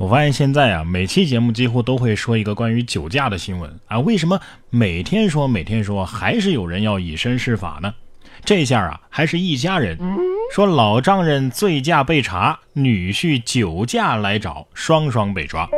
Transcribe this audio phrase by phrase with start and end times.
[0.00, 3.98] 我发现现在啊，每期节目几乎都会说一个关于酒驾的新闻啊。
[3.98, 7.92] 为什么每天说每天说，还是有人要以身试法呢？
[8.42, 9.98] 这下啊，还是一家人
[10.54, 15.68] 说老丈人醉驾被查，女婿酒驾来找，双双被抓。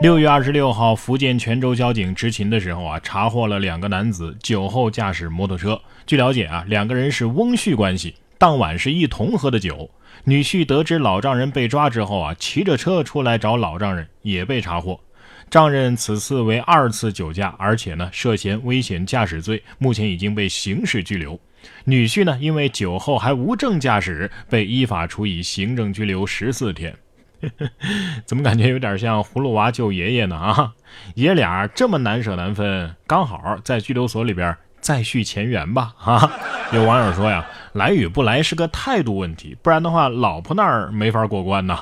[0.00, 5.80] 六月二十六号，福建泉州交警执勤的时候啊，查获了两个男子酒后驾驶摩托车。
[6.06, 9.88] 据了解啊，两个人是翁婿关系，当晚是一同喝的酒。
[10.24, 15.00] 女婿得知老丈人被抓之后啊，骑着车出来找老丈人，也被查获。
[15.48, 21.40] 丈人此次为二次酒驾，而且呢涉嫌危险驾驶罪，目前已经被刑事拘留。
[21.84, 26.94] 女婿呢因为酒后还无证驾驶，被依法处以行政拘留十四天。
[28.26, 30.36] 怎么感觉有点像葫芦娃救爷爷呢？
[30.36, 30.74] 啊，
[31.14, 35.92] 爷俩这么难舍难分，刚好在拘留所里边再续前缘吧？
[36.02, 36.30] 啊，
[36.72, 37.46] 有网友说呀。
[37.72, 41.80] 来与不来是个态度问题，不然的话，老婆那儿没法过关呐。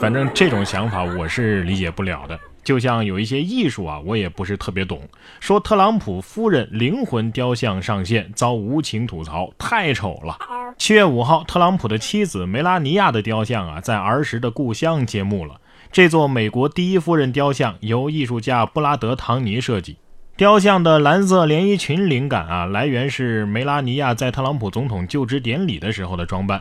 [0.00, 2.36] 反正这种想法我是理解不了的。
[2.64, 5.00] 就像有一些艺术啊，我也不是特别懂。
[5.38, 10.36] 说特朗普夫人灵魂雕像上线遭无情吐槽，太丑了。
[10.76, 15.60] 七月五号，特朗普的妻子梅拉尼亚的雕像啊，在儿时的故乡揭幕了。
[15.92, 19.98] 这座美国第一夫人雕像由艺术家布拉德·唐尼设计。
[20.42, 26.60] 雕像的蓝色连衣裙灵感啊，来源是梅拉尼亚在特朗普总统就职典礼的时候的装扮，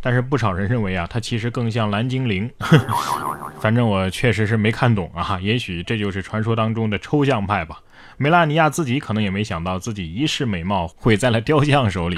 [0.00, 2.48] 但是不少人认为啊，她其实更像蓝精灵。
[3.58, 7.80] 反正我确实是没看懂啊，也许这就是传说当中的抽象派吧。
[8.16, 12.16] 梅拉尼亚自己可能也没想到自己一世美貌毁在了雕像手里。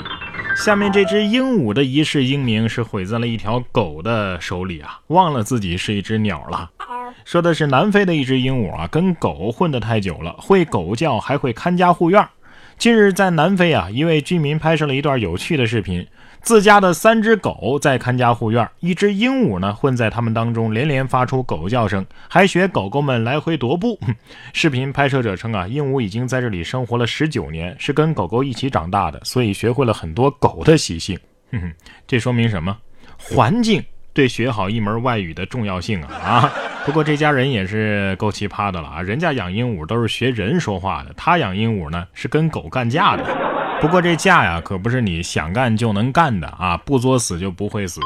[0.63, 6.71] 下面这只鹦鹉的一世英名是毁在了一条狗的手里啊，忘了自己是一只鸟了。
[7.25, 12.27] 说的是南非的一只鹦鹉啊，跟狗混得太久了，会狗叫，还会看家护院。
[12.77, 16.07] 近日在南非啊，一位居民拍摄了一段有趣的视频，
[16.43, 23.99] 自家的三只狗在看家护院，一只鹦鹉呢混在他们当中，连连发出狗叫声，还学狗狗们来回踱步。
[24.55, 31.19] 视频拍摄者称啊，鹦鹉已经在这里生活了十九年，是跟狗狗一起长大的，所以学会了很多狗的习性。
[31.51, 31.73] 哼哼，
[32.07, 32.77] 这说明什么？
[33.17, 33.85] 环境。
[34.15, 36.53] 对学好一门外语的重要性啊啊！
[36.89, 39.03] 不过这家人也是够奇葩的了啊！
[39.03, 43.23] 人家养鹦鹉都是学人说话的，他养鹦鹉呢是跟狗干架的。
[43.79, 48.01] 不过这架呀可不是你想干就能干的啊，不作死就不会死。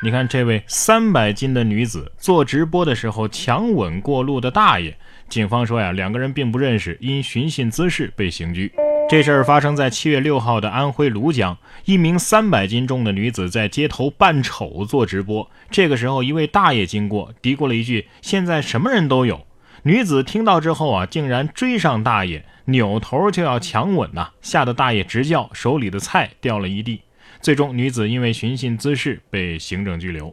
[0.00, 4.96] 你看这位三百斤的女子做直播的时候强吻过路的大爷，
[5.28, 8.72] 警方说呀两个人并不认识，因寻衅滋事被刑拘。
[9.10, 15.50] 这事儿发生在七月六号的安徽庐江，一名三百斤重的女子在街头扮丑做直播。
[15.68, 19.44] 这个时候，一位大爷经过，嘀咕了一句：“现在什么人都有。”
[19.82, 27.02] 女子听到之后啊，竟然追上大爷，扭头就要强吻呐，吓得大爷直叫，手里的菜掉了一地。
[27.40, 30.32] 最终，女子因为寻衅滋事被行政拘留。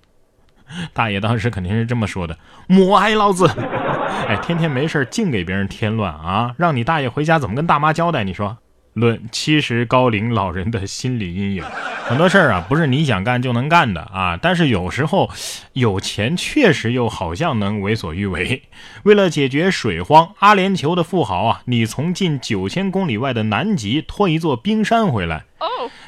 [0.94, 2.38] 大爷当时肯定是这么说的
[2.70, 3.48] ：“莫挨老子！
[4.30, 8.24] 哎，天天没事净给别人添乱啊，让你大爷回家怎么跟大妈交代？
[8.24, 8.56] 你说？”
[8.98, 11.64] 论七十高龄老人的心理阴影，
[12.06, 14.36] 很多事儿啊不是你想干就能干的啊。
[14.42, 15.30] 但是有时候
[15.74, 18.64] 有钱确实又好像能为所欲为。
[19.04, 25.46] 为了解决水荒，阿联酋的富豪啊，你从近九千公里外的南极拖一座冰山回来。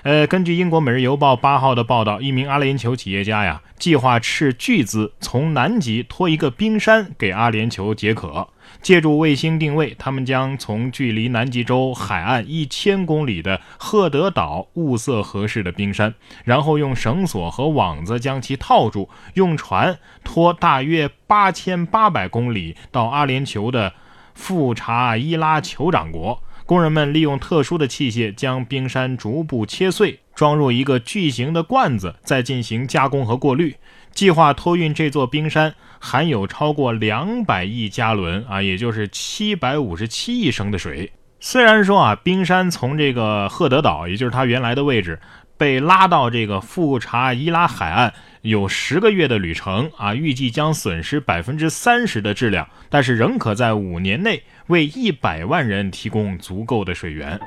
[0.03, 8.49] 呃，根据英国《每日邮报》八号的报道，一名阿联酋企业家呀，计划斥巨资从南极拖一个冰山给阿联酋解渴。
[8.83, 16.13] 借助卫星定位，他们将从距离南极洲海岸一千公里的赫德岛物色合适的冰山，
[16.45, 23.93] 然后用绳索和网子将其套住，用船拖大约八千八百公里到阿联酋的
[24.35, 26.41] 富查伊拉酋长国。
[26.69, 33.75] 工人们利用特殊的器械将冰山逐步切碎，装入一个巨型的罐子，再进行加工和过滤。
[34.13, 41.11] 计划托运这座冰山含有超过两百亿加仑啊，也就是七百五十七亿升的水。
[41.39, 45.19] 虽然说啊，冰山从这个赫德岛，也就是它原来的位置，
[45.57, 48.13] 被拉到这个富查伊拉海岸。
[48.41, 57.39] 有十个月的旅程啊，预计将损失百分之三十的质量，但是仍可在五年内为一百万人提供足够的水源。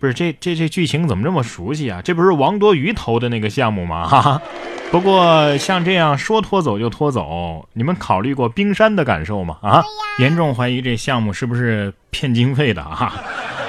[0.00, 2.00] 不是这这这剧情怎么这么熟悉啊？
[2.00, 4.06] 这不是王多鱼投的那个项目吗？
[4.06, 4.42] 哈哈。
[4.90, 9.58] 不过像这样说拖走就拖走，你们考虑过冰山的感受吗？
[9.60, 9.84] 啊，
[10.18, 13.12] 严重怀疑这项目是不是骗经费的啊？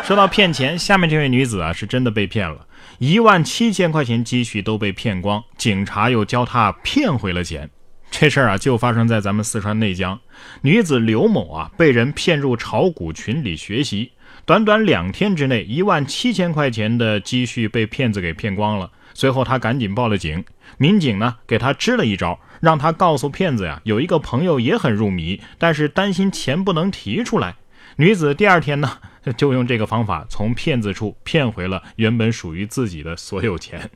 [0.03, 2.65] 说到骗钱，下面这位女子啊是真的被骗了。
[2.99, 7.69] 一万七千块钱积蓄都被骗光，警察又教他骗回了钱。
[8.11, 10.19] 这事儿啊，就发生在咱们四川内江。
[10.63, 14.11] 女子刘某啊，被人骗入炒股群里学习，
[14.45, 18.91] 短短两天之内，一万七千块钱的积蓄被骗子给骗光了。
[19.13, 20.43] 随后她赶紧报了警。
[20.77, 27.55] 民警呢给他支了一招，让他告诉骗子呀，有一个朋友也很入迷，但是担心钱不能提出来。
[27.95, 28.97] 女子第二天呢
[29.37, 33.89] 就用这个方法从骗子处骗回了原本属于自己的所有钱，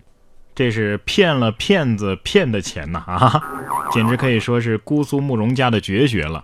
[0.55, 3.43] 这是骗了骗子骗的钱呐啊，
[3.91, 6.43] 简直可以说是姑苏慕容家的绝学了。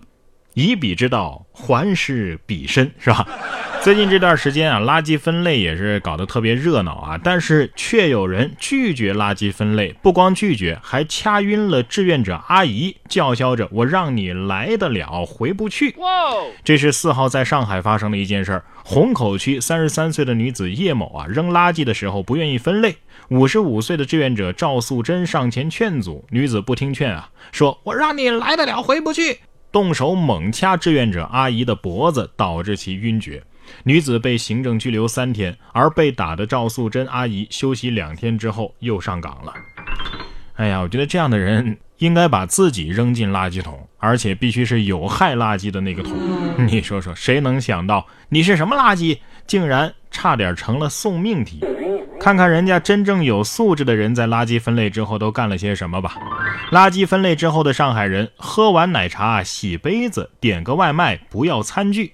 [0.59, 3.25] 以彼之道还施彼身，是吧？
[3.81, 15.95] 最近这段时间啊，垃圾分类也是搞得特别热闹啊，但是却有人拒绝垃圾分类，不光拒绝，还掐晕了志愿者阿姨，叫嚣着“我让你来得了，回不去”。
[16.65, 18.65] 这是四号在上海发生的一件事儿。
[18.83, 22.97] 虹口区三十三岁的女子叶某啊，扔垃圾的时候不愿意分类，
[23.29, 29.39] 五十五岁的志愿者赵素贞上前劝阻，女子不听劝啊，说“我让你来得了，回不去”。
[29.71, 33.43] 动手猛掐志愿者阿姨的脖子，导致其晕厥。
[33.83, 39.53] 女子被行政拘留三天，而被打的赵素贞阿姨休息两天之后又上岗了。
[40.55, 46.13] 哎呀，我觉得这样的人应该把自己扔进垃圾桶，而且必须是有害垃圾的那个桶。
[46.67, 51.59] 你说说，谁能想到你是什么垃圾，竟然差点成了送命题？
[52.19, 56.15] 看看人家真正有素质的人在垃圾分类之后都干了些什么吧。
[56.71, 62.13] 垃圾分类之后的上海人，喝完奶茶洗杯子，点个外卖不要餐具。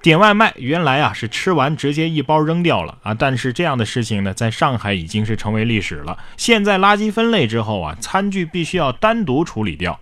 [0.00, 6.16] 点外卖原来啊是吃完直接一包扔掉了啊，但是这样的事情呢，在上海已经是成为历史了。
[6.36, 9.98] 现在垃圾分类之后啊，餐具必须要单独处理掉。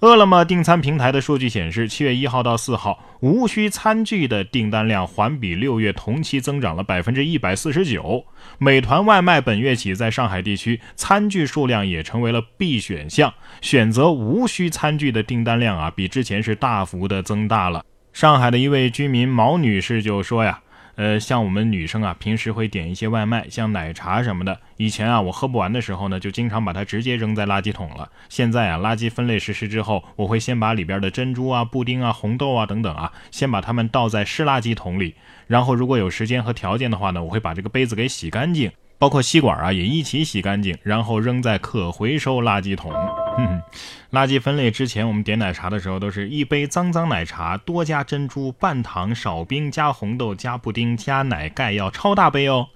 [0.00, 8.24] 饿了么订餐平台的数据显示，七月一号到四号，无需餐具的订单量环比六月同期增长了百分之一百四十九。
[8.58, 13.32] 美团外卖本月起在上海地区餐具数量也成为了必选项，
[13.62, 17.84] 选择无需餐具的订单量啊，比之前是大幅的增大了。
[18.12, 20.60] 上海的一位居民毛女士就说呀。
[20.96, 24.58] 呃，像我们女生啊，平时会点一些外卖，像奶茶什么的。
[24.78, 28.08] 以前啊，我喝不完的时候呢，就经常把它直接扔在垃圾桶了。
[28.28, 35.14] 现在啊，垃圾分类实施之后，我会先把里边的珍珠啊、布丁啊、红豆啊等等啊，先把它们倒在湿垃圾桶里。
[35.46, 38.72] 然后，如果有时间和条件的话呢，我会把这个杯子给洗干净。
[38.98, 42.90] 包括吸管啊，也一起洗干净，然后扔在可回收垃圾桶。
[44.12, 52.68] 垃圾分类之前，我们点奶茶的时候都是一杯脏脏奶茶，多加珍珠、半糖、少冰、加红豆、加布丁、加奶盖，要超大杯哦。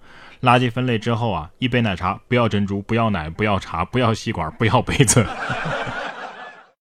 [0.42, 5.26] 垃圾分类之后啊，一杯奶茶不要珍珠，不要奶，不要茶，不要吸管，不要杯子。